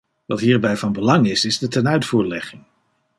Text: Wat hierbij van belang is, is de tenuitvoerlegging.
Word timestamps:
Wat 0.25 0.39
hierbij 0.39 0.77
van 0.77 0.93
belang 0.93 1.27
is, 1.29 1.45
is 1.45 1.57
de 1.57 1.67
tenuitvoerlegging. 1.67 2.63